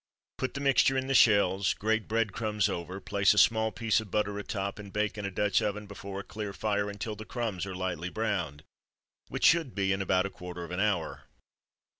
Put 0.39 0.55
the 0.55 0.61
mixture 0.61 0.97
in 0.97 1.05
the 1.05 1.13
shells, 1.13 1.75
grate 1.75 2.07
bread 2.07 2.33
crumbs 2.33 2.67
over, 2.67 2.99
place 2.99 3.35
a 3.35 3.37
small 3.37 3.71
piece 3.71 3.99
of 3.99 4.09
butter 4.09 4.39
atop, 4.39 4.79
and 4.79 4.91
bake 4.91 5.15
in 5.15 5.25
a 5.25 5.29
Dutch 5.29 5.61
oven 5.61 5.85
before 5.85 6.21
a 6.21 6.23
clear 6.23 6.53
fire 6.53 6.89
until 6.89 7.15
the 7.15 7.23
crumbs 7.23 7.67
are 7.67 7.75
lightly 7.75 8.09
browned, 8.09 8.63
which 9.27 9.43
should 9.45 9.75
be 9.75 9.93
in 9.93 10.01
about 10.01 10.25
a 10.25 10.31
quarter 10.31 10.63
of 10.63 10.71
an 10.71 10.79
hour. 10.79 11.25